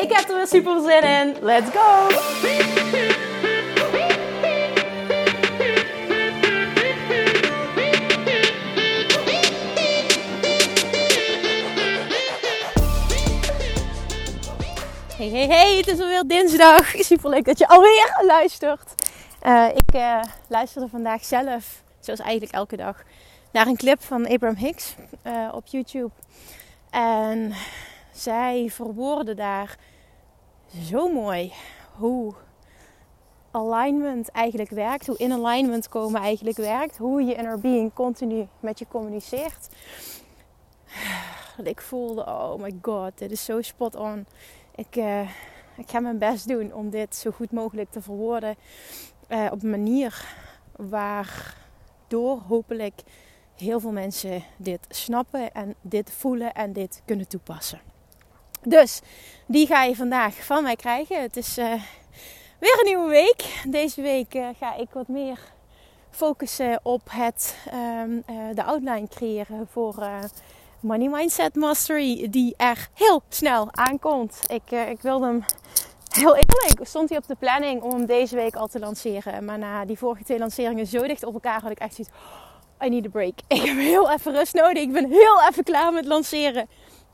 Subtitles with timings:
[0.00, 1.36] Ik heb er weer super zin in.
[1.40, 2.06] Let's go!
[15.16, 16.86] Hey, hey, hey, het is alweer dinsdag.
[16.86, 18.94] Super leuk dat je alweer luistert.
[19.46, 23.02] Uh, ik uh, luisterde vandaag zelf, zoals eigenlijk elke dag,
[23.52, 24.94] naar een clip van Abraham Hicks
[25.26, 26.10] uh, op YouTube.
[26.90, 27.54] En
[28.12, 29.76] zij verwoorden daar
[30.78, 31.52] zo mooi
[31.96, 32.34] hoe
[33.50, 38.78] alignment eigenlijk werkt, hoe in alignment komen eigenlijk werkt, hoe je inner being continu met
[38.78, 39.68] je communiceert.
[41.62, 44.26] Ik voelde, oh my god, dit is zo spot on.
[44.74, 45.20] Ik, uh,
[45.76, 48.56] ik ga mijn best doen om dit zo goed mogelijk te verwoorden
[49.28, 50.24] uh, op een manier
[50.76, 53.02] waardoor hopelijk
[53.56, 57.89] heel veel mensen dit snappen en dit voelen en dit kunnen toepassen.
[58.62, 59.00] Dus
[59.46, 61.22] die ga je vandaag van mij krijgen.
[61.22, 61.72] Het is uh,
[62.58, 63.62] weer een nieuwe week.
[63.68, 65.38] Deze week uh, ga ik wat meer
[66.10, 70.08] focussen op het, um, uh, de outline creëren voor
[70.80, 74.40] Money Mindset Mastery, die er heel snel aankomt.
[74.48, 75.44] Ik, ik wilde hem
[76.10, 79.44] heel eerlijk, stond hij op de planning om hem deze week al te lanceren.
[79.44, 82.14] Maar na die vorige twee lanceringen zo dicht op elkaar had ik echt zoiets.
[82.84, 83.32] I need a break.
[83.48, 84.82] Ik heb heel even rust nodig.
[84.82, 86.68] Ik ben heel even klaar met lanceren.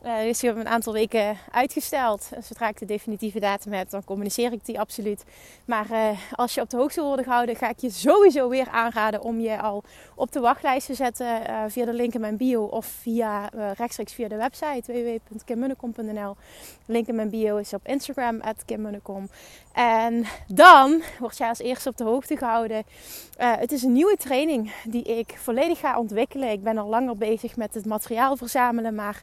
[0.07, 2.29] Uh, dus een aantal weken uitgesteld.
[2.41, 5.25] Zodra ik de definitieve datum heb, dan communiceer ik die absoluut.
[5.65, 8.69] Maar uh, als je op de hoogte wil worden gehouden, ga ik je sowieso weer
[8.69, 9.83] aanraden om je al
[10.15, 14.13] op de wachtlijst te zetten uh, via de link in mijn bio of via rechtstreeks
[14.13, 16.37] via de website www.kimmunnekom.nl.
[16.87, 19.29] Link in mijn bio is op Instagram @kimmunnekom.
[19.73, 22.85] En dan word jij als eerste op de hoogte gehouden.
[23.37, 26.51] het is een nieuwe training die ik volledig ga ontwikkelen.
[26.51, 29.23] Ik ben al langer bezig met het materiaal verzamelen, maar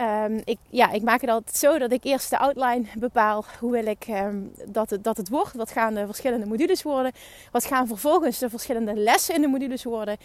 [0.00, 3.44] Um, ik, ja, ik maak het altijd zo dat ik eerst de outline bepaal.
[3.60, 5.54] Hoe wil ik um, dat, het, dat het wordt?
[5.54, 7.12] Wat gaan de verschillende modules worden?
[7.52, 10.16] Wat gaan vervolgens de verschillende lessen in de modules worden?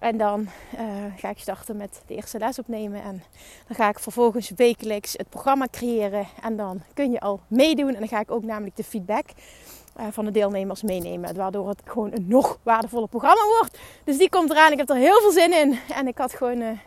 [0.00, 0.80] En dan uh,
[1.16, 3.02] ga ik starten met de eerste les opnemen.
[3.02, 3.22] En
[3.66, 6.26] dan ga ik vervolgens wekelijks het programma creëren.
[6.42, 7.94] En dan kun je al meedoen.
[7.94, 9.26] En dan ga ik ook namelijk de feedback
[10.00, 11.36] uh, van de deelnemers meenemen.
[11.36, 13.78] Waardoor het gewoon een nog waardevoller programma wordt.
[14.04, 14.72] Dus die komt eraan.
[14.72, 15.78] Ik heb er heel veel zin in.
[15.94, 16.62] En ik had gewoon...
[16.62, 16.78] Ik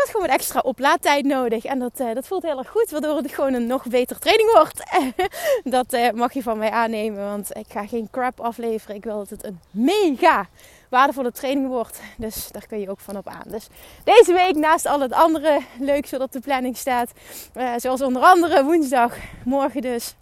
[0.00, 1.64] had gewoon extra oplaadtijd nodig.
[1.64, 4.52] En dat, uh, dat voelt heel erg goed, waardoor het gewoon een nog betere training
[4.52, 4.82] wordt.
[5.76, 8.96] dat uh, mag je van mij aannemen, want ik ga geen crap afleveren.
[8.96, 10.48] Ik wil dat het een mega
[10.88, 12.00] waardevolle training wordt.
[12.16, 13.44] Dus daar kun je ook van op aan.
[13.46, 13.68] Dus
[14.04, 17.12] deze week, naast al het andere leuks wat op de planning staat,
[17.56, 20.14] uh, zoals onder andere woensdag, morgen dus.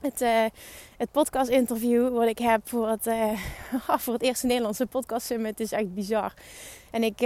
[0.00, 0.24] Het,
[0.96, 3.08] het podcast interview wat ik heb voor het,
[4.02, 6.34] voor het eerste Nederlandse podcast summit is echt bizar.
[6.90, 7.20] En ik,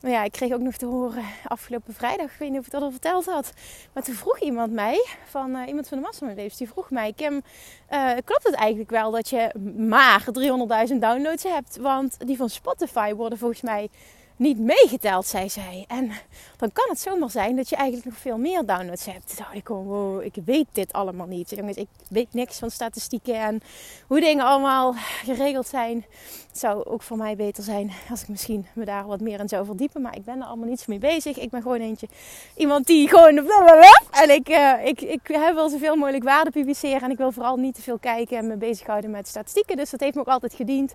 [0.00, 2.82] ja, ik kreeg ook nog te horen afgelopen vrijdag, ik weet niet of ik dat
[2.82, 3.52] al verteld had.
[3.92, 7.12] Maar toen vroeg iemand mij, van uh, iemand van de Mastermind die vroeg mij...
[7.12, 7.42] Kim,
[7.90, 10.24] uh, klopt het eigenlijk wel dat je maar
[10.90, 11.76] 300.000 downloads hebt?
[11.76, 13.88] Want die van Spotify worden volgens mij
[14.38, 15.84] niet meegeteld, zei zij.
[15.88, 16.12] En
[16.56, 19.36] dan kan het zomaar zijn dat je eigenlijk nog veel meer downloads hebt.
[19.36, 21.50] Toen ik gewoon, wow, ik weet dit allemaal niet.
[21.50, 23.60] Jongens, ik weet niks van statistieken en
[24.06, 24.94] hoe dingen allemaal
[25.24, 26.04] geregeld zijn.
[26.48, 29.48] Het zou ook voor mij beter zijn als ik misschien me daar wat meer in
[29.48, 30.02] zou verdiepen.
[30.02, 31.38] Maar ik ben er allemaal niets mee bezig.
[31.38, 32.08] Ik ben gewoon eentje,
[32.56, 33.36] iemand die gewoon...
[34.10, 37.02] En ik, uh, ik, ik heb wel zoveel mogelijk waarde publiceren.
[37.02, 39.76] En ik wil vooral niet te veel kijken en me bezighouden met statistieken.
[39.76, 40.94] Dus dat heeft me ook altijd gediend.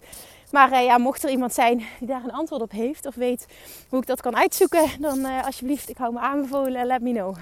[0.54, 3.46] Maar uh, ja, mocht er iemand zijn die daar een antwoord op heeft of weet
[3.90, 7.36] hoe ik dat kan uitzoeken, dan uh, alsjeblieft, ik hou me aanbevolen, let me know.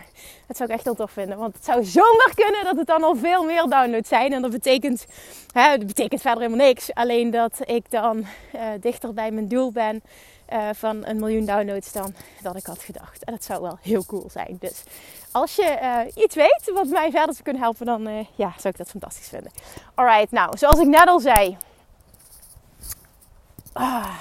[0.47, 3.03] Dat zou ik echt heel tof vinden, want het zou zomaar kunnen dat het dan
[3.03, 4.33] al veel meer downloads zijn.
[4.33, 5.05] En dat betekent,
[5.51, 6.93] hè, dat betekent verder helemaal niks.
[6.93, 10.01] Alleen dat ik dan uh, dichter bij mijn doel ben
[10.73, 13.23] van een miljoen downloads dan dat ik had gedacht.
[13.23, 14.57] En dat zou wel heel cool zijn.
[14.59, 14.83] Dus
[15.31, 18.89] als je iets weet wat mij verder zou kunnen helpen, dan ja, zou ik dat
[18.89, 19.51] fantastisch vinden.
[19.95, 21.57] Alright, nou, zoals ik net al zei
[23.73, 24.19] Ah.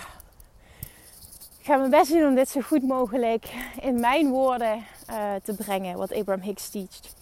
[1.59, 3.47] Ik ga mijn best doen om dit zo goed mogelijk
[3.81, 7.15] in mijn woorden uh, te brengen, wat Abraham Hicks teacht.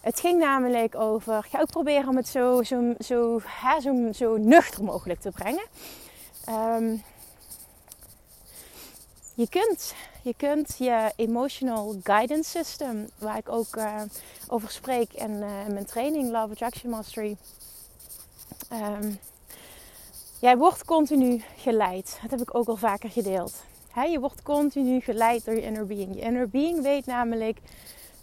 [0.00, 4.12] Het ging namelijk over, ik ga ook proberen om het zo, zo, zo, hè, zo,
[4.12, 5.64] zo nuchter mogelijk te brengen.
[6.48, 7.02] Um,
[9.34, 14.02] je kunt, je kunt je emotional guidance system, waar ik ook uh,
[14.48, 17.36] over spreek in, uh, mijn training Love Attraction Mastery.
[18.72, 19.18] Um,
[20.40, 22.18] jij wordt continu geleid.
[22.22, 23.64] Dat heb ik ook al vaker gedeeld.
[24.10, 26.14] Je wordt continu geleid door je inner being.
[26.14, 27.58] Je inner being weet namelijk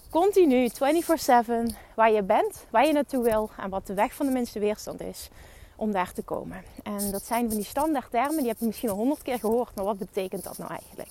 [0.10, 4.32] continu 24/7 waar je bent, waar je naartoe wil en wat de weg van de
[4.32, 5.30] minste weerstand is
[5.76, 6.64] om daar te komen.
[6.84, 9.76] En dat zijn van die standaard termen, die heb je misschien al honderd keer gehoord,
[9.76, 11.10] maar wat betekent dat nou eigenlijk?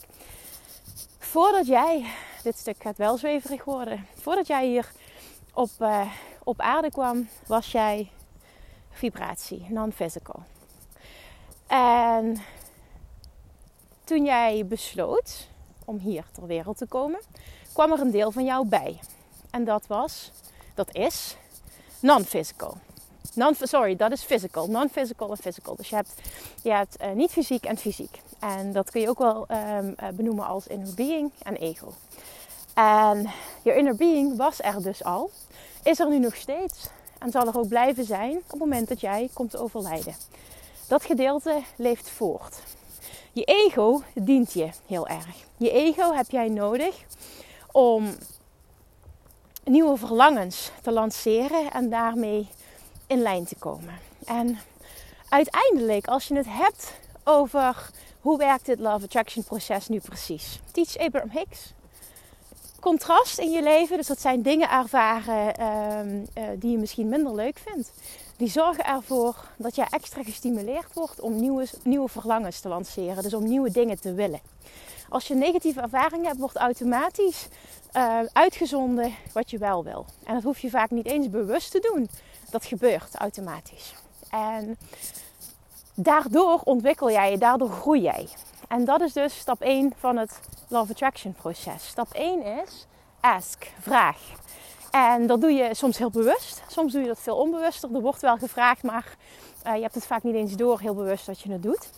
[1.19, 2.05] Voordat jij,
[2.43, 4.93] dit stuk gaat wel zweverig worden, voordat jij hier
[5.55, 6.11] op, uh,
[6.45, 8.11] op aarde kwam, was jij
[8.91, 10.43] vibratie, non-physical.
[11.67, 12.37] En
[14.05, 15.49] toen jij besloot
[15.85, 17.21] om hier ter wereld te komen,
[17.73, 19.01] kwam er een deel van jou bij.
[19.51, 20.33] En dat was,
[20.75, 21.37] dat is
[22.01, 22.77] non-physical.
[23.35, 24.67] Non, sorry, dat is physical.
[24.67, 25.77] Non-physical en physical.
[25.77, 25.97] Dus je
[26.73, 28.21] hebt, uh, niet fysiek en fysiek.
[28.39, 31.93] En dat kun je ook wel um, uh, benoemen als inner being en ego.
[32.75, 33.31] En
[33.63, 35.31] je inner being was er dus al.
[35.83, 36.89] Is er nu nog steeds.
[37.19, 40.15] En zal er ook blijven zijn op het moment dat jij komt overlijden.
[40.89, 42.59] Dat gedeelte leeft voort.
[43.33, 45.27] Je ego dient je heel erg.
[45.57, 46.97] Je ego heb jij nodig
[47.73, 48.17] om
[49.65, 52.49] nieuwe verlangens te lanceren en daarmee
[53.07, 53.99] in lijn te komen.
[54.25, 54.59] En
[55.29, 56.95] uiteindelijk, als je het hebt
[57.25, 57.91] over
[58.21, 60.61] hoe werkt dit Love Attraction proces nu precies?
[60.73, 61.73] Teach Abraham Hicks.
[62.81, 67.35] Contrast in je leven, dus dat zijn dingen ervaren ehm, eh, die je misschien minder
[67.35, 67.93] leuk vindt.
[68.37, 73.23] Die zorgen ervoor dat je extra gestimuleerd wordt om nieuwe, nieuwe verlangens te lanceren.
[73.23, 74.41] Dus om nieuwe dingen te willen.
[75.09, 77.49] Als je negatieve ervaring hebt, wordt automatisch
[77.93, 80.07] uh, uitgezonden wat je wel wil.
[80.25, 82.09] En dat hoef je vaak niet eens bewust te doen.
[82.51, 83.95] Dat gebeurt automatisch.
[84.31, 84.79] En
[85.95, 88.29] daardoor ontwikkel jij je, daardoor groei jij.
[88.69, 91.87] En dat is dus stap 1 van het Love Attraction proces.
[91.87, 92.87] Stap 1 is
[93.21, 94.19] ask, vraag.
[94.91, 97.95] En dat doe je soms heel bewust, soms doe je dat veel onbewuster.
[97.95, 99.17] Er wordt wel gevraagd, maar
[99.67, 101.91] uh, je hebt het vaak niet eens door heel bewust dat je het doet.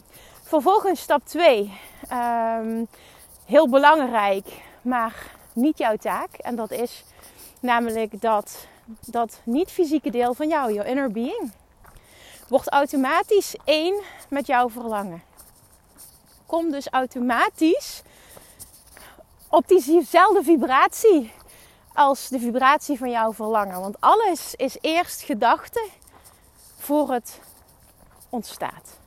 [0.42, 1.70] Vervolgens stap 2, um,
[2.08, 2.84] ehm,
[3.44, 4.46] heel belangrijk,
[4.82, 6.34] maar niet jouw taak.
[6.34, 7.04] En dat is
[7.60, 8.66] namelijk dat
[9.06, 11.52] dat niet-fysieke deel van jou, jouw inner being,
[12.48, 15.22] wordt automatisch één met jouw verlangen.
[16.46, 18.02] Kom dus automatisch
[19.48, 21.32] op diezelfde vibratie
[21.98, 23.80] als de vibratie van jouw verlangen.
[23.80, 25.88] Want alles is eerst gedachte
[26.76, 27.40] voor het
[28.28, 28.98] ontstaat.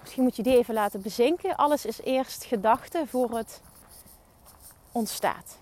[0.00, 1.56] Misschien moet je die even laten bezinken.
[1.56, 3.60] Alles is eerst gedachte voor het
[4.92, 5.58] ontstaat,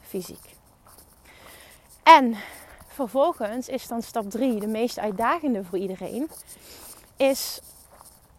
[0.00, 0.56] fysiek.
[2.02, 2.36] En
[2.86, 6.30] vervolgens is dan stap 3, de meest uitdagende voor iedereen,
[7.16, 7.60] is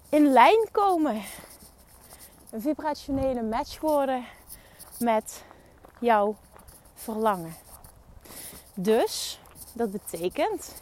[0.09, 1.21] in lijn komen.
[2.49, 4.25] Een vibrationele match worden
[4.99, 5.43] met
[5.99, 6.35] jouw
[7.03, 7.55] verlangen.
[8.73, 9.39] Dus
[9.73, 10.73] dat betekent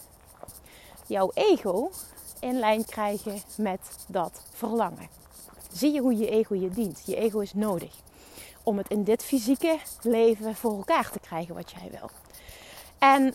[1.05, 1.91] jouw ego
[2.39, 5.09] in lijn krijgen met dat verlangen.
[5.71, 7.01] Zie je hoe je ego je dient?
[7.05, 7.93] Je ego is nodig
[8.63, 12.09] om het in dit fysieke leven voor elkaar te krijgen wat jij wil.
[12.99, 13.33] En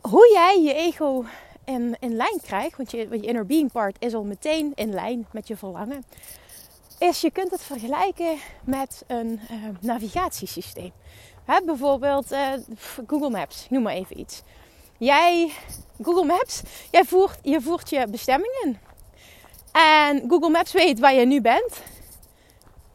[0.00, 1.24] hoe jij je ego
[1.64, 5.26] in, in lijn krijgt, want je, je inner being part is al meteen in lijn
[5.32, 6.04] met je verlangen,
[6.98, 10.92] is je kunt het vergelijken met een uh, navigatiesysteem.
[11.64, 12.52] Bijvoorbeeld uh,
[13.06, 14.42] Google Maps, noem maar even iets.
[14.98, 15.52] Jij,
[16.02, 18.78] Google Maps, jij voert, je voert je bestemming in.
[19.72, 21.82] En Google Maps weet waar je nu bent.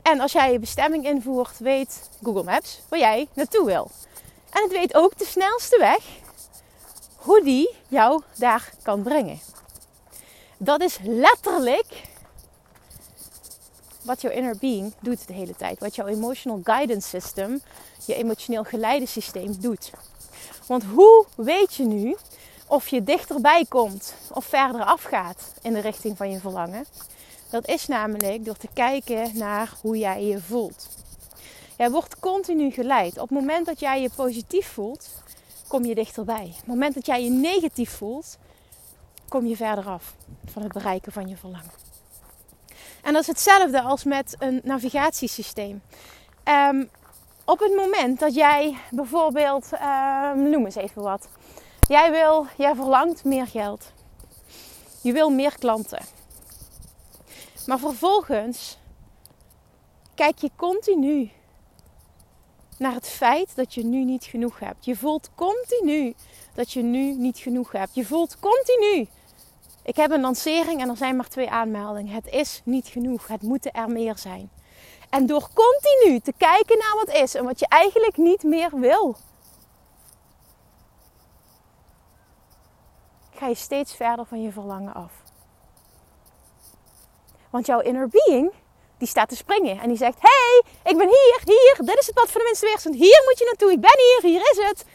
[0.02, 3.92] En als jij je bestemming invoert, weet Google Maps waar jij naartoe wil.
[4.50, 6.04] En het weet ook de snelste weg
[7.16, 9.40] hoe die jou daar kan brengen.
[10.58, 12.04] Dat is letterlijk
[14.02, 15.80] wat jouw inner being doet de hele tijd.
[15.80, 17.62] Wat jouw emotional guidance system,
[18.06, 19.92] je emotioneel geleidensysteem doet.
[20.68, 22.16] Want hoe weet je nu
[22.68, 26.86] of je dichterbij komt of verder afgaat in de richting van je verlangen?
[27.50, 30.90] Dat is namelijk door te kijken naar hoe jij je voelt.
[31.78, 33.14] Jij wordt continu geleid.
[33.14, 35.10] Op het moment dat jij je positief voelt,
[35.68, 36.46] kom je dichterbij.
[36.46, 38.38] Op het moment dat jij je negatief voelt,
[39.28, 40.14] kom je verder af
[40.46, 41.72] van het bereiken van je verlangen.
[43.02, 45.82] En dat is hetzelfde als met een navigatiesysteem.
[46.44, 46.90] Um,
[47.46, 51.28] op het moment dat jij bijvoorbeeld, um, noem eens even wat.
[51.88, 53.92] Jij wil, jij verlangt meer geld.
[55.02, 56.02] Je wil meer klanten.
[57.66, 58.78] Maar vervolgens
[60.16, 61.32] kijk je continu
[62.78, 64.86] naar het feit dat je nu niet genoeg hebt.
[64.86, 66.14] Je voelt continu
[66.54, 67.96] dat je nu niet genoeg hebt.
[67.96, 69.08] Je voelt continu
[69.84, 72.14] Ik heb een lancering en er zijn maar twee aanmeldingen.
[72.14, 73.28] Het is niet genoeg.
[73.28, 74.50] Het moeten er meer zijn.
[75.16, 79.16] En door continu te kijken naar wat is en wat je eigenlijk niet meer wil,
[83.34, 85.12] ga je steeds verder van je verlangen af.
[87.50, 88.54] Want jouw inner being,
[88.98, 92.16] die staat te springen en die zegt: hey, ik ben hier, hier, dit is het
[92.16, 94.86] pad van de minste weerstand, hier moet je naartoe, ik ben hier, hier is het.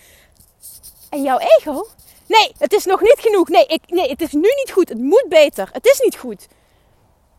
[1.11, 1.87] En jouw ego,
[2.27, 4.99] nee, het is nog niet genoeg, nee, ik, nee, het is nu niet goed, het
[4.99, 6.49] moet beter, het is niet goed.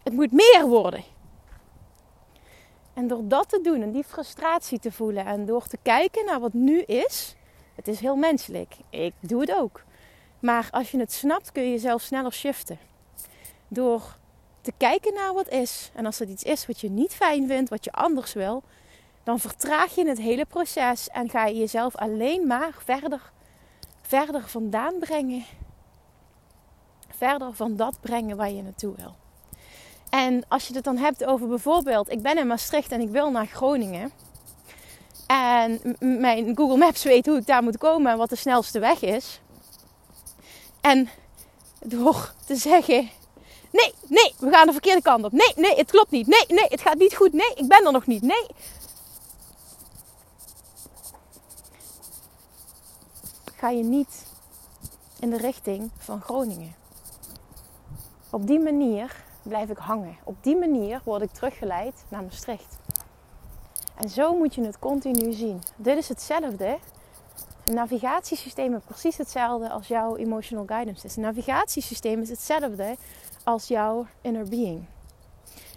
[0.04, 1.11] Het moet meer worden.
[2.94, 6.40] En door dat te doen en die frustratie te voelen en door te kijken naar
[6.40, 7.36] wat nu is,
[7.76, 8.76] het is heel menselijk.
[8.90, 9.84] Ik doe het ook.
[10.40, 12.80] Maar als je het snapt, kun je jezelf sneller shiften.
[13.68, 14.18] Door
[14.62, 15.92] te kijken naar wat is.
[15.94, 18.64] En als het iets is wat je niet fijn vindt, wat je anders wil,
[19.24, 23.32] dan vertraag je het hele proces en ga je jezelf alleen maar verder,
[24.02, 25.46] verder vandaan brengen.
[27.10, 29.16] Verder van dat brengen waar je naartoe wil.
[30.12, 33.32] En als je het dan hebt over bijvoorbeeld, ik ben in Maastricht en ik wil
[33.32, 34.12] naar Groningen.
[35.28, 39.02] En mijn Google Maps weet hoe ik daar moet komen en wat de snelste weg
[39.02, 39.40] is.
[40.82, 41.10] En
[41.80, 43.10] door te zeggen:
[43.72, 45.32] Nee, nee, we gaan de verkeerde kant op.
[45.32, 46.28] Nee, nee, het klopt niet.
[46.28, 47.34] Nee, nee, het gaat niet goed.
[47.34, 48.22] Nee, ik ben er nog niet.
[48.22, 48.46] Nee.
[53.56, 54.26] Ga je niet
[55.20, 56.76] in de richting van Groningen.
[58.30, 60.18] Op die manier blijf ik hangen.
[60.24, 62.78] Op die manier word ik teruggeleid naar Maastricht.
[63.98, 65.60] En zo moet je het continu zien.
[65.76, 66.78] Dit is hetzelfde
[67.66, 71.16] een navigatiesysteem is precies hetzelfde als jouw emotional guidance is.
[71.16, 72.96] Een navigatiesysteem is hetzelfde
[73.44, 74.86] als jouw inner being.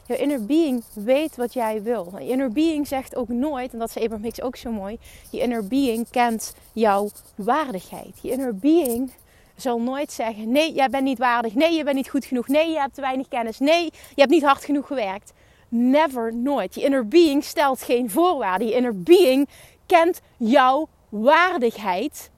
[0.07, 2.13] Jouw inner being weet wat jij wil.
[2.19, 4.99] Je inner being zegt ook nooit, en dat zei Abraham Hicks ook zo mooi,
[5.31, 8.19] je inner being kent jouw waardigheid.
[8.23, 9.13] Je inner being
[9.57, 12.71] zal nooit zeggen, nee, jij bent niet waardig, nee, je bent niet goed genoeg, nee,
[12.71, 15.33] je hebt te weinig kennis, nee, je hebt niet hard genoeg gewerkt.
[15.69, 16.75] Never, nooit.
[16.75, 18.69] Je inner being stelt geen voorwaarden.
[18.69, 19.49] Je inner being
[19.87, 22.31] kent jouw waardigheid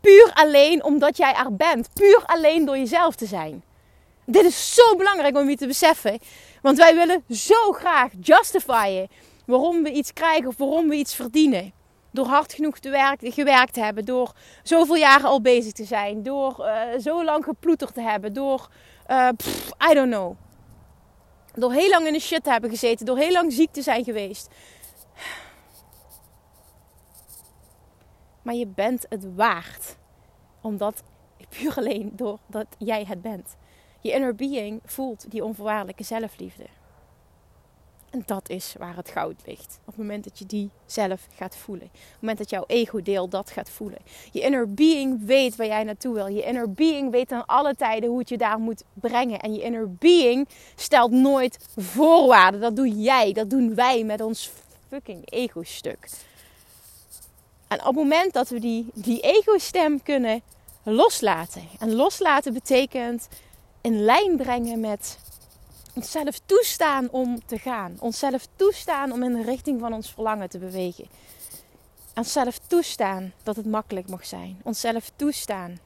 [0.00, 1.88] puur alleen omdat jij er bent.
[1.92, 3.62] Puur alleen door jezelf te zijn.
[4.26, 6.18] Dit is zo belangrijk om je te beseffen.
[6.62, 9.08] Want wij willen zo graag justifyen
[9.46, 11.72] waarom we iets krijgen of waarom we iets verdienen.
[12.14, 16.22] Door hard genoeg te werk, gewerkt te hebben, door zoveel jaren al bezig te zijn,
[16.22, 18.68] door uh, zo lang geploeterd te hebben, door,
[19.10, 19.28] uh,
[19.90, 20.36] I don't know.
[21.54, 24.04] Door heel lang in de shit te hebben gezeten, door heel lang ziek te zijn
[24.04, 24.48] geweest.
[28.42, 29.96] Maar je bent het waard.
[30.60, 31.02] Omdat
[31.48, 33.56] puur alleen doordat jij het bent.
[34.00, 36.66] Je inner being voelt die onvoorwaardelijke zelfliefde.
[38.14, 39.78] En dat is waar het goud ligt.
[39.80, 41.86] Op het moment dat je die zelf gaat voelen.
[41.86, 43.98] Op het moment dat jouw ego-deel dat gaat voelen.
[44.32, 46.26] Je inner being weet waar jij naartoe wil.
[46.26, 49.40] Je inner being weet aan alle tijden hoe het je daar moet brengen.
[49.40, 52.60] En je inner being stelt nooit voorwaarden.
[52.60, 53.32] Dat doe jij.
[53.32, 54.50] Dat doen wij met ons
[54.88, 56.08] fucking ego-stuk.
[57.68, 60.42] En op het moment dat we die, die ego-stem kunnen
[60.82, 61.62] loslaten.
[61.78, 63.28] En loslaten betekent
[63.80, 65.18] in lijn brengen met
[65.94, 67.96] onszelf toestaan om te gaan.
[68.00, 71.08] Onszelf toestaan om in de richting van ons verlangen te bewegen.
[72.14, 74.60] Onszelf toestaan dat het makkelijk mag zijn.
[74.62, 75.78] Onszelf toestaan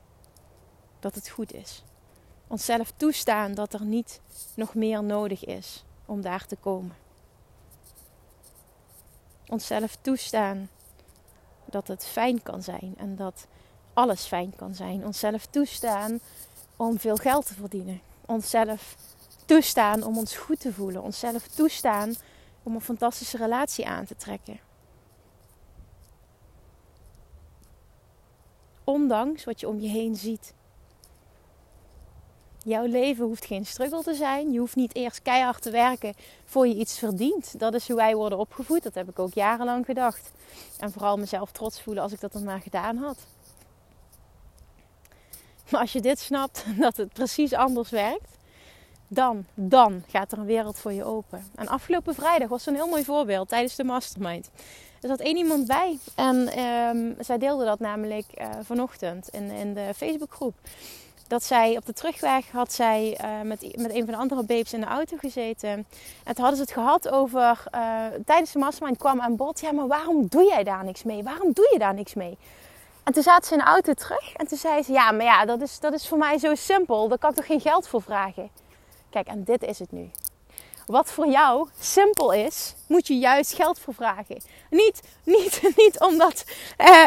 [1.00, 1.82] dat het goed is.
[2.46, 4.20] Onszelf toestaan dat er niet
[4.54, 6.96] nog meer nodig is om daar te komen.
[9.48, 10.68] Onszelf toestaan
[11.64, 13.46] dat het fijn kan zijn en dat
[13.92, 15.06] alles fijn kan zijn.
[15.06, 16.20] Onszelf toestaan
[16.76, 18.00] om veel geld te verdienen.
[18.26, 18.96] Onszelf
[19.48, 21.02] toestaan om ons goed te voelen.
[21.02, 22.14] Onszelf toestaan
[22.62, 24.60] om een fantastische relatie aan te trekken.
[28.84, 30.54] Ondanks wat je om je heen ziet.
[32.64, 34.52] Jouw leven hoeft geen struggle te zijn.
[34.52, 36.14] Je hoeft niet eerst keihard te werken
[36.44, 37.58] voor je iets verdient.
[37.58, 38.82] Dat is hoe wij worden opgevoed.
[38.82, 40.30] Dat heb ik ook jarenlang gedacht.
[40.78, 43.18] En vooral mezelf trots voelen als ik dat dan maar gedaan had.
[45.70, 48.37] Maar als je dit snapt, dat het precies anders werkt,
[49.08, 51.44] dan, dan gaat er een wereld voor je open.
[51.54, 54.50] En afgelopen vrijdag was een heel mooi voorbeeld tijdens de mastermind.
[55.00, 59.74] Er zat één iemand bij en um, zij deelde dat namelijk uh, vanochtend in, in
[59.74, 60.54] de Facebookgroep
[61.28, 64.72] dat zij op de terugweg had zij uh, met, met een van de andere babes
[64.72, 65.68] in de auto gezeten.
[66.24, 69.72] En toen hadden ze het gehad over, uh, tijdens de mastermind kwam aan bod, ja
[69.72, 71.22] maar waarom doe jij daar niks mee?
[71.22, 72.38] Waarom doe je daar niks mee?
[73.04, 75.44] En toen zaten ze in de auto terug en toen zei ze, ja maar ja,
[75.44, 78.02] dat is, dat is voor mij zo simpel, daar kan ik toch geen geld voor
[78.02, 78.50] vragen?
[79.26, 80.10] En dit is het nu.
[80.86, 84.42] Wat voor jou simpel is, moet je juist geld voor vragen.
[84.70, 86.44] Niet, niet, niet omdat,
[86.76, 87.06] eh,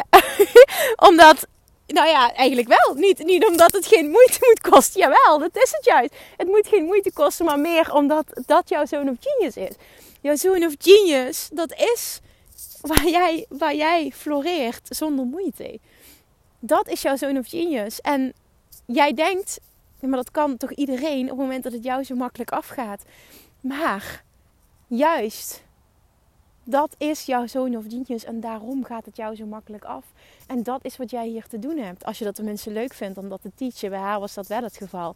[1.10, 1.48] omdat
[1.88, 2.96] nou ja, eigenlijk wel.
[2.96, 5.02] Niet, niet omdat het geen moeite moet kosten.
[5.02, 6.14] Jawel, dat is het juist.
[6.38, 9.76] Het moet geen moeite kosten, maar meer omdat dat jouw zoon of genius is.
[10.22, 12.20] Jouw zoon of genius, dat is
[12.82, 15.80] waar jij, waar jij floreert zonder moeite.
[16.60, 18.02] Dat is jouw zoon of genius.
[18.02, 18.34] En
[18.86, 19.60] jij denkt,
[20.10, 23.04] maar dat kan toch iedereen op het moment dat het jou zo makkelijk afgaat.
[23.62, 24.24] Maar
[24.88, 25.64] juist
[26.64, 30.06] dat is jouw zoon of genius en daarom gaat het jou zo makkelijk af.
[30.48, 32.06] En dat is wat jij hier te doen hebt.
[32.06, 33.90] Als je dat de mensen leuk vindt om dat te teachen.
[33.90, 35.16] Bij haar was dat wel het geval.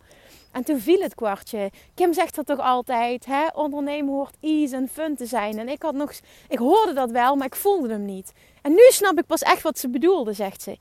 [0.51, 1.71] En toen viel het kwartje.
[1.93, 3.25] Kim zegt dat toch altijd.
[3.25, 3.47] Hè?
[3.53, 5.59] Ondernemen hoort ease en fun te zijn.
[5.59, 6.11] En ik had nog...
[6.49, 8.31] Ik hoorde dat wel, maar ik voelde hem niet.
[8.61, 10.77] En nu snap ik pas echt wat ze bedoelde, zegt ze.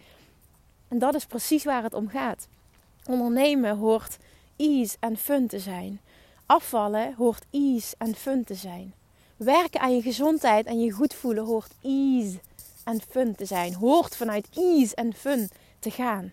[0.88, 2.48] En dat is precies waar het om gaat.
[3.08, 4.16] Ondernemen hoort
[4.56, 6.00] ease en fun te zijn.
[6.46, 8.94] Afvallen hoort ease en fun te zijn.
[9.36, 12.38] Werken aan je gezondheid en je goed voelen hoort ease
[12.84, 13.74] en fun te zijn.
[13.74, 16.32] Hoort vanuit ease en fun te gaan.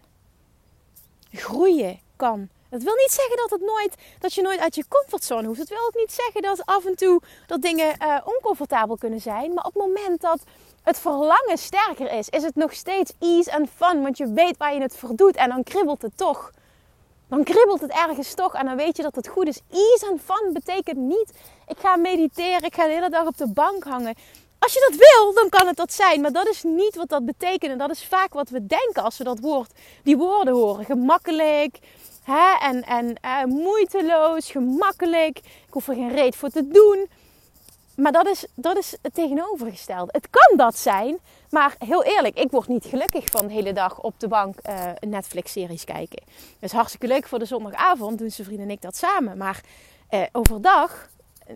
[1.32, 2.50] Groeien kan.
[2.70, 5.60] Dat wil niet zeggen dat, het nooit, dat je nooit uit je comfortzone hoeft.
[5.60, 9.54] Dat wil ook niet zeggen dat af en toe dat dingen uh, oncomfortabel kunnen zijn.
[9.54, 10.44] Maar op het moment dat
[10.84, 14.02] het verlangen sterker is, is het nog steeds ease en fun.
[14.02, 16.52] Want je weet waar je het voor doet en dan kribbelt het toch
[17.32, 19.60] dan kribbelt het ergens toch en dan weet je dat het goed is.
[19.70, 21.32] Ease fun betekent niet,
[21.68, 24.16] ik ga mediteren, ik ga de hele dag op de bank hangen.
[24.60, 26.22] Als je dat wil, dan kan het dat zijn.
[26.22, 27.72] Maar dat is niet wat dat betekent.
[27.72, 29.72] En dat is vaak wat we denken als we dat woord,
[30.04, 30.86] die woorden horen.
[30.86, 31.80] Gemakkelijk
[32.24, 32.58] hè?
[32.60, 35.38] en, en uh, moeiteloos, gemakkelijk.
[35.38, 37.10] Ik hoef er geen reet voor te doen.
[37.96, 40.12] Maar dat is, dat is het tegenovergestelde.
[40.12, 41.20] Het kan dat zijn,
[41.52, 44.92] maar heel eerlijk, ik word niet gelukkig van de hele dag op de bank uh,
[45.00, 46.22] Netflix-series kijken.
[46.60, 49.38] Dat is hartstikke leuk voor de zondagavond, doen zijn vrienden en ik dat samen.
[49.38, 49.62] Maar
[50.12, 51.10] uh, overdag,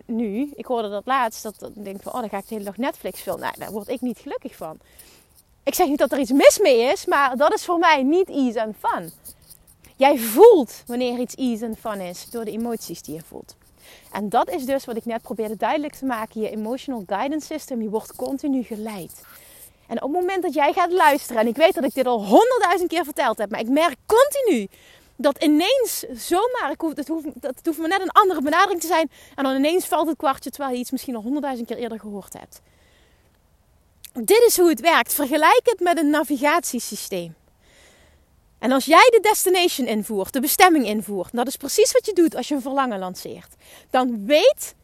[0.04, 2.66] nu, ik hoorde dat laatst, dat ik denk van, oh, dan ga ik de hele
[2.66, 3.42] dag Netflix filmen.
[3.42, 4.78] Nou, daar word ik niet gelukkig van.
[5.62, 8.28] Ik zeg niet dat er iets mis mee is, maar dat is voor mij niet
[8.28, 9.12] ease and fun.
[9.96, 13.56] Jij voelt wanneer iets ease and fun is door de emoties die je voelt.
[14.12, 16.40] En dat is dus wat ik net probeerde duidelijk te maken.
[16.40, 19.22] Je emotional guidance system, je wordt continu geleid.
[19.88, 22.26] En op het moment dat jij gaat luisteren, en ik weet dat ik dit al
[22.26, 24.68] honderdduizend keer verteld heb, maar ik merk continu
[25.16, 28.86] dat ineens zomaar, ik hoef, het, hoeft, het hoeft maar net een andere benadering te
[28.86, 32.00] zijn, en dan ineens valt het kwartje terwijl je iets misschien al honderdduizend keer eerder
[32.00, 32.60] gehoord hebt.
[34.12, 35.14] Dit is hoe het werkt.
[35.14, 37.34] Vergelijk het met een navigatiesysteem.
[38.58, 42.36] En als jij de destination invoert, de bestemming invoert, dat is precies wat je doet
[42.36, 43.54] als je een verlangen lanceert,
[43.90, 44.74] dan weet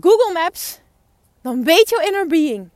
[0.00, 0.78] Google Maps,
[1.42, 2.68] dan weet jouw inner being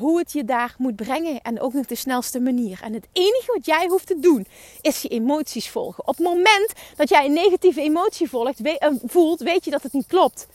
[0.00, 2.80] hoe het je daar moet brengen en ook nog de snelste manier.
[2.82, 4.46] En het enige wat jij hoeft te doen
[4.80, 6.08] is je emoties volgen.
[6.08, 9.92] Op het moment dat jij een negatieve emotie volgt, eh, voelt, weet je dat het
[9.92, 10.46] niet klopt.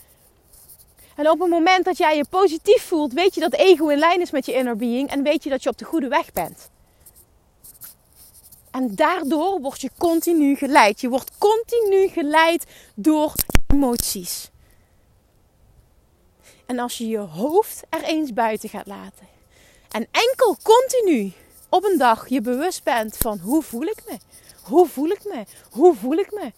[1.16, 4.22] En op het moment dat jij je positief voelt, weet je dat ego in lijn
[4.22, 6.70] is met je inner being en weet je dat je op de goede weg bent.
[8.72, 11.02] En daardoor word je continu geleid.
[11.02, 13.34] Je wordt continu geleid door
[13.68, 14.50] emoties.
[16.66, 19.35] En als je je hoofd er eens buiten gaat laten.
[19.96, 21.32] En enkel continu
[21.70, 24.18] op een dag je bewust bent van hoe voel ik me?
[24.62, 25.46] Hoe voel ik me?
[25.72, 26.52] Hoe voel ik me?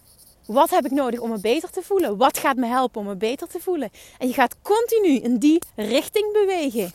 [0.46, 2.16] Wat heb ik nodig om me beter te voelen?
[2.16, 3.90] Wat gaat me helpen om me beter te voelen?
[4.18, 6.92] En je gaat continu in die richting bewegen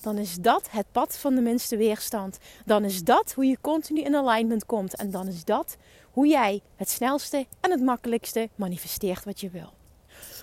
[0.00, 2.38] dan is dat het pad van de minste weerstand.
[2.64, 4.96] Dan is dat hoe je continu in alignment komt.
[4.96, 5.76] En dan is dat
[6.10, 9.72] hoe jij het snelste en het makkelijkste manifesteert wat je wil.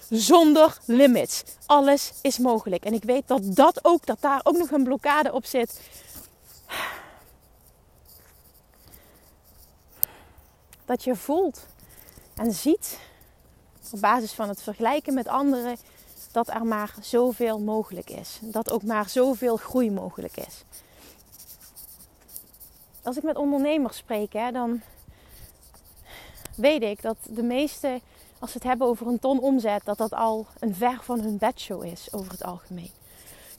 [0.10, 1.44] Zonder limits.
[1.66, 2.86] Alles is mogelijk.
[2.86, 5.82] En ik weet dat, dat, ook, dat daar ook nog een blokkade op zit.
[10.86, 11.66] Dat je voelt
[12.36, 13.00] en ziet
[13.92, 15.78] op basis van het vergelijken met anderen
[16.32, 18.40] dat er maar zoveel mogelijk is.
[18.42, 20.64] Dat ook maar zoveel groei mogelijk is.
[23.04, 24.82] Als ik met ondernemers spreek, hè, dan
[26.56, 28.02] weet ik dat de meeste,
[28.40, 31.38] als ze het hebben over een ton omzet, dat dat al een ver van hun
[31.38, 32.92] bedshow is over het algemeen.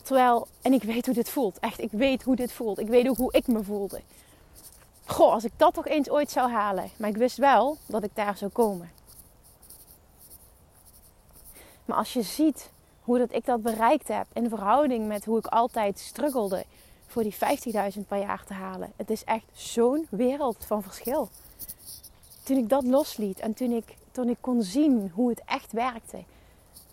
[0.02, 1.58] Terwijl, en ik weet hoe dit voelt.
[1.58, 2.78] Echt, ik weet hoe dit voelt.
[2.78, 4.00] Ik weet ook hoe ik me voelde.
[5.06, 6.90] Goh, als ik dat toch eens ooit zou halen.
[6.96, 8.90] Maar ik wist wel dat ik daar zou komen.
[11.84, 15.46] Maar als je ziet hoe dat ik dat bereikt heb in verhouding met hoe ik
[15.46, 16.64] altijd struggelde
[17.06, 17.34] voor die
[17.94, 18.92] 50.000 per jaar te halen.
[18.96, 21.28] Het is echt zo'n wereld van verschil.
[22.42, 26.24] Toen ik dat losliet en toen ik, toen ik kon zien hoe het echt werkte.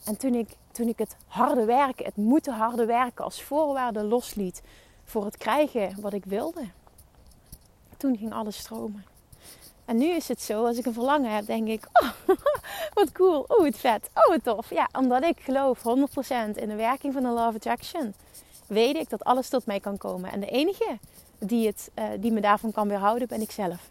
[0.06, 4.62] En toen ik, toen ik het harde werken, het moeten harde werken als voorwaarde losliet
[5.04, 6.70] voor het krijgen wat ik wilde.
[7.98, 9.06] Toen ging alles stromen.
[9.86, 12.10] En nu is het zo, als ik een verlangen heb, denk ik, oh,
[12.94, 14.70] wat cool, oh wat vet, oh wat tof.
[14.70, 15.82] Ja, omdat ik geloof 100%
[16.54, 18.14] in de werking van de Law of Attraction,
[18.68, 20.32] weet ik dat alles tot mij kan komen.
[20.32, 20.98] En de enige
[21.40, 23.90] die, het, uh, die me daarvan kan weerhouden, ben ik zelf.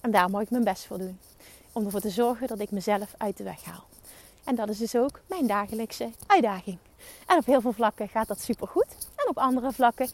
[0.00, 1.18] En daar mag ik mijn best voor doen.
[1.78, 3.84] Om ervoor te zorgen dat ik mezelf uit de weg haal.
[4.44, 6.78] En dat is dus ook mijn dagelijkse uitdaging.
[7.26, 9.08] En op heel veel vlakken gaat dat supergoed.
[9.16, 10.08] En op andere vlakken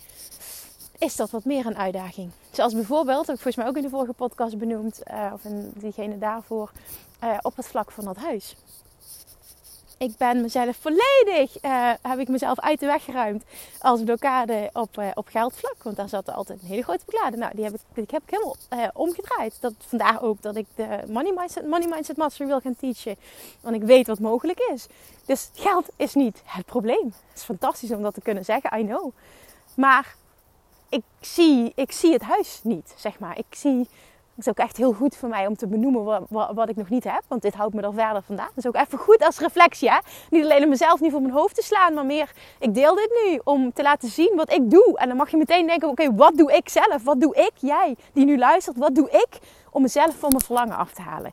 [0.99, 2.31] is dat wat meer een uitdaging.
[2.51, 5.73] Zoals bijvoorbeeld, heb ik volgens mij ook in de vorige podcast benoemd, uh, of in
[5.75, 6.71] diegene daarvoor,
[7.23, 8.57] uh, op het vlak van dat huis.
[9.99, 13.45] Ik ben mezelf volledig, uh, heb ik mezelf uit de weg geruimd
[13.81, 15.83] als blokkade op, op geldvlak.
[15.83, 17.37] Want daar zat altijd een hele grote blokkade.
[17.37, 18.57] Nou, die heb ik, heb helemaal
[18.93, 19.57] omgedraaid.
[19.61, 23.17] Dat, vandaar ook dat ik de Money Mindset, Money Mindset Master wil gaan teachen.
[23.61, 24.87] Want ik weet wat mogelijk is.
[25.27, 27.05] Dus geld is niet het probleem.
[27.29, 29.13] Het is fantastisch om dat te kunnen zeggen, I know.
[29.75, 30.15] Maar
[30.89, 33.39] ik zie, ik zie het huis niet, zeg maar.
[33.39, 33.89] Ik zie,
[34.37, 37.05] het is ook echt heel goed voor mij om te benoemen wat, ik nog niet
[37.05, 37.23] heb.
[37.29, 38.49] Want dit houdt me er verder vandaan.
[38.55, 39.91] Is ook even goed als reflectie.
[39.91, 39.99] Hè?
[40.31, 43.11] Niet alleen om mezelf niet voor mijn hoofd te slaan, maar meer, ik deel dit
[43.25, 44.99] nu om te laten zien wat ik doe.
[44.99, 47.05] En dan mag je meteen denken, oké, wat doe ik zelf?
[47.05, 49.39] Wat doe ik, jij die nu luistert, wat doe ik
[49.71, 51.33] om mezelf van mijn verlangen af te halen?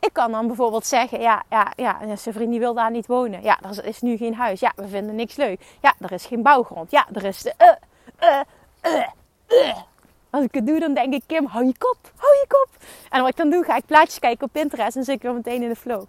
[0.00, 3.42] Ik kan dan bijvoorbeeld zeggen, ja, ja, ja, zijn vriend die wil daar niet wonen.
[3.42, 4.60] Ja, er is nu geen huis.
[4.60, 5.60] Ja, we vinden niks leuk.
[5.82, 6.90] Ja, er is geen bouwgrond.
[6.90, 7.46] Ja, er is...
[7.46, 8.40] Uh,
[9.50, 9.76] uh,
[10.34, 12.68] als ik het doe, dan denk ik, Kim, hou je kop, hou je kop.
[13.10, 15.34] En wat ik dan doe, ga ik plaatjes kijken op Pinterest en zit ik weer
[15.34, 16.02] meteen in de flow.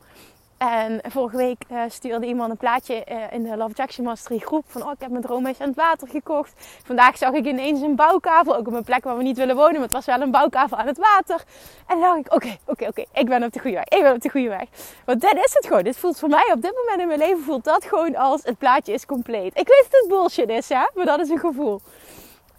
[0.57, 4.65] En vorige week uh, stuurde iemand een plaatje uh, in de Love Jackson Mastery groep
[4.67, 6.53] van oh, ik heb mijn droomhuis aan het water gekocht.
[6.83, 9.73] Vandaag zag ik ineens een bouwkavel, ook op een plek waar we niet willen wonen,
[9.73, 11.43] maar het was wel een bouwkavel aan het water.
[11.87, 14.13] En dan dacht ik, oké, oké, oké, ik ben op de goede weg, ik ben
[14.13, 14.67] op de goede weg.
[15.05, 17.43] Want dit is het gewoon, dit voelt voor mij op dit moment in mijn leven
[17.43, 19.59] voelt dat gewoon als het plaatje is compleet.
[19.59, 21.81] Ik weet dat het bullshit is, hè, maar dat is een gevoel.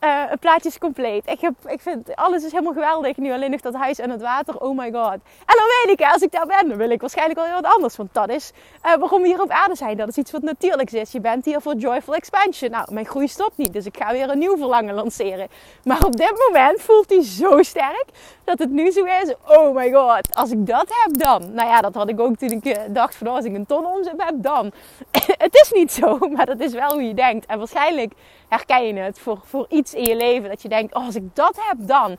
[0.01, 1.27] Uh, het plaatje is compleet.
[1.27, 3.17] Ik, heb, ik vind alles is helemaal geweldig.
[3.17, 4.61] Nu alleen nog dat huis en het water.
[4.61, 5.13] Oh my god.
[5.13, 7.75] En dan weet ik, als ik daar ben, dan wil ik waarschijnlijk wel heel wat
[7.75, 7.97] anders.
[7.97, 8.53] Want dat is
[8.85, 9.97] uh, waarom we hier op aarde zijn.
[9.97, 11.13] Dat is iets wat natuurlijks is.
[11.13, 12.71] Je bent hier voor joyful expansion.
[12.71, 13.73] Nou, mijn groei stopt niet.
[13.73, 15.49] Dus ik ga weer een nieuw verlangen lanceren.
[15.85, 18.07] Maar op dit moment voelt hij zo sterk
[18.47, 19.35] dat het nu zo is.
[19.47, 20.35] Oh my god.
[20.35, 21.55] Als ik dat heb dan.
[21.55, 23.67] Nou ja, dat had ik ook toen ik eh, dacht van oh, als ik een
[23.67, 24.73] ton omzet heb dan.
[25.47, 27.47] het is niet zo, maar dat is wel hoe je denkt.
[27.47, 28.13] En waarschijnlijk
[28.49, 30.49] herken je het voor, voor iets in je leven.
[30.49, 32.17] Dat je denkt, oh, als ik dat heb dan.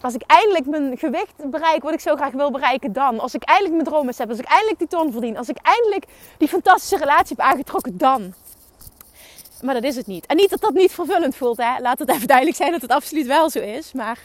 [0.00, 3.20] Als ik eindelijk mijn gewicht bereik wat ik zo graag wil bereiken dan.
[3.20, 4.28] Als ik eindelijk mijn dromen heb.
[4.28, 5.36] Als ik eindelijk die ton verdien.
[5.36, 6.04] Als ik eindelijk
[6.38, 8.34] die fantastische relatie heb aangetrokken dan.
[9.62, 10.26] Maar dat is het niet.
[10.26, 11.56] En niet dat dat niet vervullend voelt.
[11.56, 11.78] Hè?
[11.78, 13.92] Laat het even duidelijk zijn dat het absoluut wel zo is.
[13.92, 14.18] Maar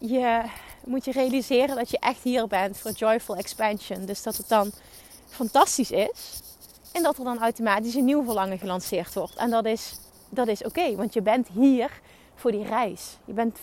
[0.00, 0.42] je
[0.84, 4.04] moet je realiseren dat je echt hier bent voor joyful expansion.
[4.04, 4.70] Dus dat het dan
[5.28, 6.40] fantastisch is.
[6.92, 9.36] En dat er dan automatisch een nieuw verlangen gelanceerd wordt.
[9.36, 9.94] En dat is
[10.30, 11.90] dat is oké, want je bent hier
[12.34, 13.16] voor die reis.
[13.24, 13.60] Je bent 95%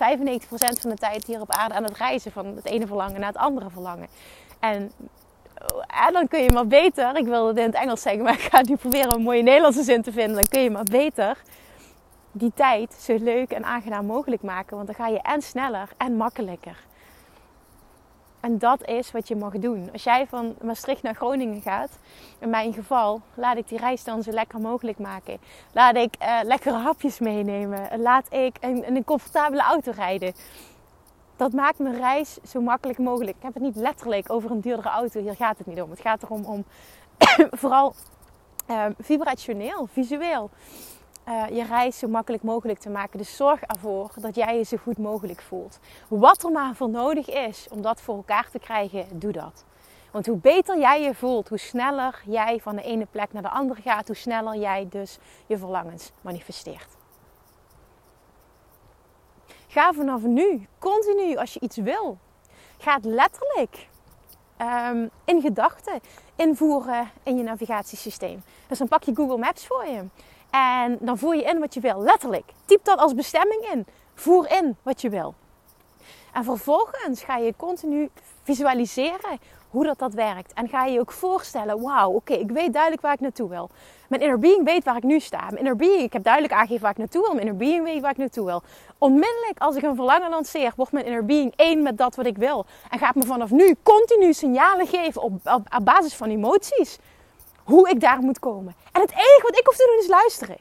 [0.80, 3.38] van de tijd hier op aarde aan het reizen van het ene verlangen naar het
[3.38, 4.08] andere verlangen.
[4.60, 4.92] En,
[6.06, 8.40] en dan kun je maar beter, ik wilde het in het Engels zeggen, maar ik
[8.52, 10.36] ga nu proberen een mooie Nederlandse zin te vinden.
[10.36, 11.38] Dan kun je maar beter
[12.38, 14.76] die tijd zo leuk en aangenaam mogelijk maken.
[14.76, 16.86] Want dan ga je en sneller en makkelijker.
[18.40, 19.90] En dat is wat je mag doen.
[19.92, 21.90] Als jij van Maastricht naar Groningen gaat,
[22.40, 25.38] in mijn geval, laat ik die reis dan zo lekker mogelijk maken.
[25.72, 28.02] Laat ik uh, lekkere hapjes meenemen.
[28.02, 30.34] Laat ik in, een comfortabele auto rijden.
[31.36, 33.38] Dat maakt mijn reis zo makkelijk mogelijk.
[33.38, 35.22] Ik heb het niet letterlijk over een duurdere auto.
[35.22, 35.90] Hier gaat het niet om.
[35.90, 36.64] Het gaat erom om
[37.62, 37.94] vooral
[38.70, 40.50] uh, vibrationeel, visueel
[41.28, 43.18] uh, je reis zo makkelijk mogelijk te maken.
[43.18, 45.80] Dus zorg ervoor dat jij je zo goed mogelijk voelt.
[46.08, 49.66] Wat er maar voor nodig is om dat voor elkaar te krijgen, doe dat.
[50.12, 53.50] Want hoe beter jij je voelt, hoe sneller jij van de ene plek naar de
[53.50, 56.88] andere gaat, hoe sneller jij dus je verlangens manifesteert.
[59.68, 62.18] Ga vanaf nu, continu, als je iets wil,
[62.78, 63.88] ga letterlijk
[64.62, 66.00] um, in gedachten
[66.36, 68.44] invoeren in je navigatiesysteem.
[68.68, 70.04] Dus dan pak je Google Maps voor je.
[70.50, 72.52] En dan voer je in wat je wil, letterlijk.
[72.66, 73.86] Typ dat als bestemming in.
[74.14, 75.34] Voer in wat je wil.
[76.34, 78.10] En vervolgens ga je continu
[78.44, 80.54] visualiseren hoe dat, dat werkt.
[80.54, 83.70] En ga je je ook voorstellen, wauw, oké, ik weet duidelijk waar ik naartoe wil.
[84.08, 85.42] Mijn inner being weet waar ik nu sta.
[85.46, 87.34] Mijn inner being, ik heb duidelijk aangegeven waar ik naartoe wil.
[87.34, 88.64] Mijn inner being weet waar ik naartoe wil.
[88.98, 92.38] Onmiddellijk als ik een verlangen lanceer, wordt mijn inner being één met dat wat ik
[92.38, 92.66] wil.
[92.90, 96.98] En gaat me vanaf nu continu signalen geven op, op, op basis van emoties
[97.68, 98.76] hoe ik daar moet komen.
[98.92, 100.58] En het enige wat ik hoef te doen is luisteren.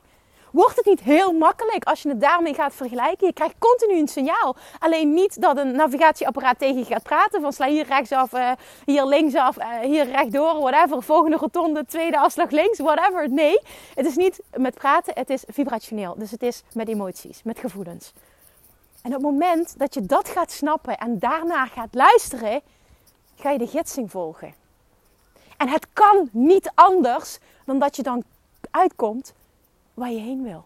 [0.50, 3.26] Wordt het niet heel makkelijk als je het daarmee gaat vergelijken?
[3.26, 4.56] Je krijgt continu een signaal.
[4.78, 7.40] Alleen niet dat een navigatieapparaat tegen je gaat praten.
[7.40, 8.50] Van sla hier rechtsaf, uh,
[8.84, 11.02] hier linksaf, uh, hier rechtdoor, whatever.
[11.02, 13.30] Volgende rotonde, tweede afslag links, whatever.
[13.30, 13.60] Nee,
[13.94, 16.14] het is niet met praten, het is vibrationeel.
[16.18, 18.12] Dus het is met emoties, met gevoelens.
[19.02, 22.60] En op het moment dat je dat gaat snappen en daarna gaat luisteren,
[23.36, 24.65] ga je de gidsing volgen.
[25.56, 28.24] En het kan niet anders dan dat je dan
[28.70, 29.34] uitkomt
[29.94, 30.64] waar je heen wil.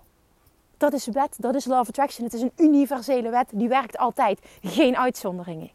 [0.77, 2.25] Dat is wet, dat is Law of Attraction.
[2.25, 4.41] Het is een universele wet, die werkt altijd.
[4.63, 5.71] Geen uitzonderingen.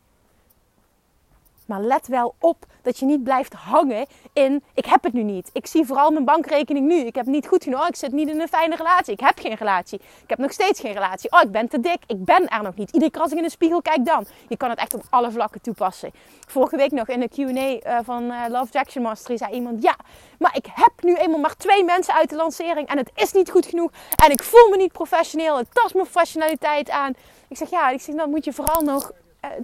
[1.66, 5.50] Maar let wel op dat je niet blijft hangen in ik heb het nu niet.
[5.54, 6.96] Ik zie vooral mijn bankrekening nu.
[6.96, 7.82] Ik heb niet goed genoeg.
[7.82, 9.14] Oh, ik zit niet in een fijne relatie.
[9.14, 10.00] Ik heb geen relatie.
[10.00, 11.32] Ik heb nog steeds geen relatie.
[11.32, 11.98] Oh, ik ben te dik.
[12.08, 12.92] Ik ben er nog niet.
[12.92, 14.26] Iedere keer als ik in de spiegel kijk dan.
[14.48, 16.12] Je kan het echt op alle vlakken toepassen.
[16.48, 19.84] Vorige week nog in de Q&A eh, van uh, Love Jackson Mastery zei iemand...
[19.84, 19.96] Ja,
[20.40, 22.88] maar ik heb nu eenmaal maar twee mensen uit de lancering.
[22.88, 23.92] En het is niet goed genoeg.
[24.26, 25.58] En ik voel me niet professioneel.
[25.58, 27.14] Het tast mijn professionaliteit aan.
[27.48, 29.18] Ik zeg ja, ik zeg, dan moet je vooral nog eh,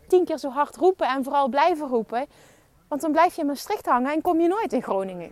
[0.07, 2.25] tien keer zo hard roepen en vooral blijven roepen.
[2.87, 5.31] Want dan blijf je in Maastricht hangen en kom je nooit in Groningen.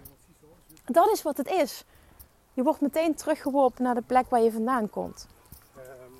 [0.86, 1.84] Dat is wat het is.
[2.54, 5.28] Je wordt meteen teruggeworpen naar de plek waar je vandaan komt.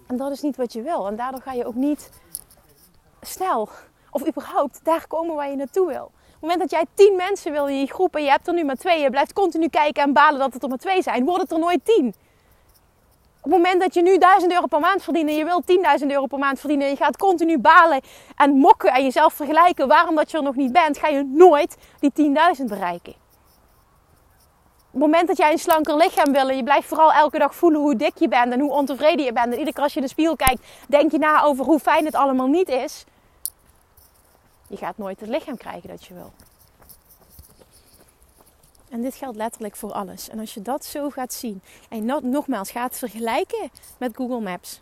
[0.08, 1.08] En dat is niet wat je wil.
[1.08, 2.10] En daardoor ga je ook niet
[3.22, 3.70] snel
[4.12, 6.04] of überhaupt daar komen waar je naartoe wil.
[6.04, 8.54] Op het moment dat jij tien mensen wil in je groep en je hebt er
[8.54, 11.26] nu maar twee, je blijft continu kijken en balen dat het er maar twee zijn,
[11.26, 12.16] wordt het er nooit tien.
[13.42, 15.64] Op het moment dat je nu 1000 euro per maand verdient en je wilt
[16.02, 18.02] 10.000 euro per maand verdienen en je gaat continu balen
[18.36, 21.78] en mokken en jezelf vergelijken waarom dat je er nog niet bent, ga je nooit
[22.00, 22.12] die
[22.60, 23.14] 10.000 bereiken.
[24.92, 27.56] Op het moment dat jij een slanker lichaam wil en je blijft vooral elke dag
[27.56, 30.00] voelen hoe dik je bent en hoe ontevreden je bent en iedere keer als je
[30.00, 33.06] in de spiegel kijkt, denk je na over hoe fijn het allemaal niet is.
[34.68, 36.32] Je gaat nooit het lichaam krijgen dat je wil.
[38.90, 40.30] En dit geldt letterlijk voor alles.
[40.30, 44.82] En als je dat zo gaat zien en nogmaals gaat vergelijken met Google Maps,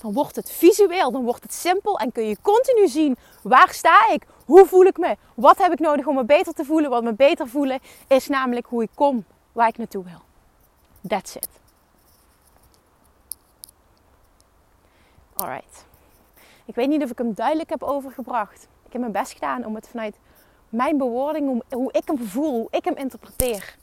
[0.00, 4.08] dan wordt het visueel, dan wordt het simpel en kun je continu zien waar sta
[4.08, 6.90] ik, hoe voel ik me, wat heb ik nodig om me beter te voelen.
[6.90, 10.22] Wat me beter voelen is namelijk hoe ik kom, waar ik naartoe wil.
[11.08, 11.48] That's it.
[15.34, 15.84] Alright.
[16.64, 18.68] Ik weet niet of ik hem duidelijk heb overgebracht.
[18.86, 20.16] Ik heb mijn best gedaan om het vanuit
[20.68, 23.76] mijn bewoording, hoe ik hem voel, hoe ik hem interpreteer,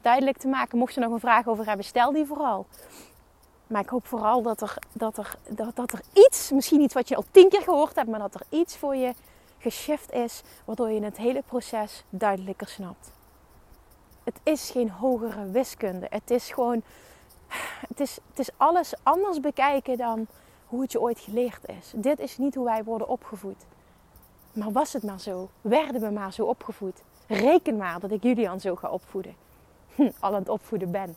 [0.00, 0.78] duidelijk te maken.
[0.78, 2.66] Mocht je nog een vraag over hebben, stel die vooral.
[3.66, 7.08] Maar ik hoop vooral dat er, dat er, dat, dat er iets, misschien iets wat
[7.08, 9.14] je al tien keer gehoord hebt, maar dat er iets voor je
[9.58, 13.12] geshift is, waardoor je het hele proces duidelijker snapt.
[14.24, 16.06] Het is geen hogere wiskunde.
[16.10, 16.82] Het is gewoon,
[17.88, 20.26] het is, het is alles anders bekijken dan
[20.66, 21.92] hoe het je ooit geleerd is.
[21.94, 23.64] Dit is niet hoe wij worden opgevoed.
[24.52, 25.48] Maar was het maar zo?
[25.60, 27.02] Werden we maar zo opgevoed?
[27.26, 29.34] Reken maar dat ik Julian zo ga opvoeden.
[29.94, 31.16] Hm, al aan het opvoeden ben.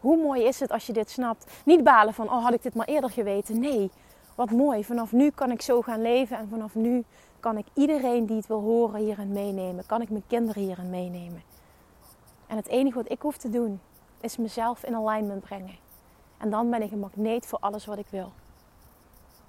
[0.00, 1.52] Hoe mooi is het als je dit snapt?
[1.64, 3.60] Niet balen van, oh had ik dit maar eerder geweten.
[3.60, 3.90] Nee,
[4.34, 4.84] wat mooi.
[4.84, 6.36] Vanaf nu kan ik zo gaan leven.
[6.38, 7.04] En vanaf nu
[7.40, 9.86] kan ik iedereen die het wil horen hierin meenemen.
[9.86, 11.42] Kan ik mijn kinderen hierin meenemen.
[12.46, 13.80] En het enige wat ik hoef te doen,
[14.20, 15.78] is mezelf in alignment brengen.
[16.38, 18.32] En dan ben ik een magneet voor alles wat ik wil.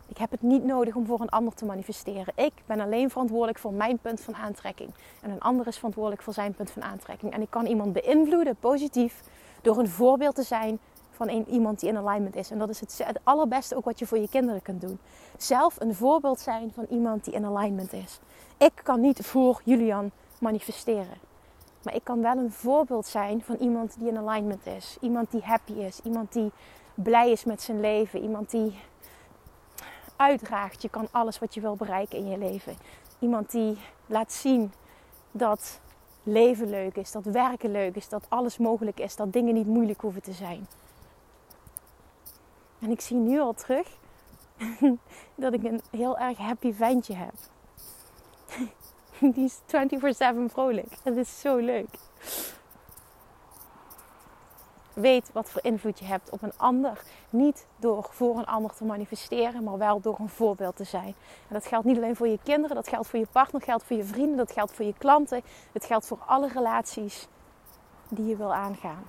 [0.07, 2.33] Ik heb het niet nodig om voor een ander te manifesteren.
[2.35, 4.89] Ik ben alleen verantwoordelijk voor mijn punt van aantrekking.
[5.21, 7.33] En een ander is verantwoordelijk voor zijn punt van aantrekking.
[7.33, 9.23] En ik kan iemand beïnvloeden, positief,
[9.61, 10.79] door een voorbeeld te zijn
[11.11, 12.51] van iemand die in alignment is.
[12.51, 14.99] En dat is het, het allerbeste ook wat je voor je kinderen kunt doen.
[15.37, 18.19] Zelf een voorbeeld zijn van iemand die in alignment is.
[18.57, 21.17] Ik kan niet voor Julian manifesteren.
[21.83, 24.97] Maar ik kan wel een voorbeeld zijn van iemand die in alignment is.
[25.01, 25.99] Iemand die happy is.
[26.03, 26.51] Iemand die
[26.93, 28.21] blij is met zijn leven.
[28.21, 28.79] Iemand die
[30.17, 30.81] uitdraagt.
[30.81, 32.77] Je kan alles wat je wil bereiken in je leven.
[33.19, 34.71] Iemand die laat zien
[35.31, 35.79] dat
[36.23, 40.01] leven leuk is, dat werken leuk is, dat alles mogelijk is, dat dingen niet moeilijk
[40.01, 40.67] hoeven te zijn.
[42.79, 43.87] En ik zie nu al terug
[45.35, 47.33] dat ik een heel erg happy ventje heb.
[49.33, 50.97] Die is 24/7 vrolijk.
[51.03, 51.89] Dat is zo leuk
[54.99, 57.01] weet wat voor invloed je hebt op een ander.
[57.29, 61.15] Niet door voor een ander te manifesteren, maar wel door een voorbeeld te zijn.
[61.47, 63.97] En dat geldt niet alleen voor je kinderen, dat geldt voor je partner, geldt voor
[63.97, 65.41] je vrienden, dat geldt voor je klanten.
[65.71, 67.27] Het geldt voor alle relaties
[68.09, 69.03] die je wil aangaan.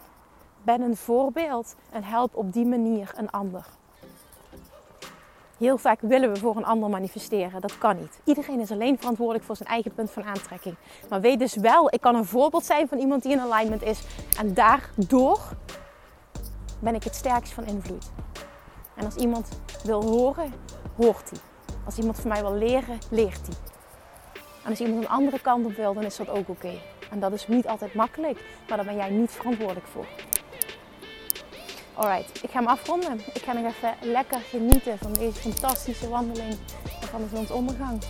[0.62, 3.66] Ben een voorbeeld en help op die manier een ander.
[5.58, 7.60] Heel vaak willen we voor een ander manifesteren.
[7.60, 8.20] Dat kan niet.
[8.24, 10.74] Iedereen is alleen verantwoordelijk voor zijn eigen punt van aantrekking.
[11.08, 14.02] Maar weet dus wel, ik kan een voorbeeld zijn van iemand die in alignment is.
[14.38, 15.40] En daardoor
[16.80, 18.10] ben ik het sterkst van invloed.
[18.94, 19.48] En als iemand
[19.84, 20.52] wil horen,
[20.96, 21.38] hoort hij.
[21.84, 23.56] Als iemand van mij wil leren, leert hij.
[24.64, 26.72] En als iemand een andere kant op wil, dan is dat ook oké.
[27.10, 30.06] En dat is niet altijd makkelijk, maar daar ben jij niet verantwoordelijk voor.
[31.98, 33.20] Alright, ik ga hem afronden.
[33.34, 36.56] Ik ga nog even lekker genieten van deze fantastische wandeling
[37.00, 38.02] en van de zonsondergang.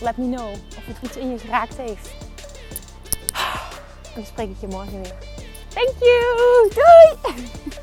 [0.00, 2.10] Let me know of het iets in je geraakt heeft.
[4.02, 5.14] En dan spreek ik je morgen weer.
[5.68, 6.70] Thank you!
[6.74, 7.82] Doei!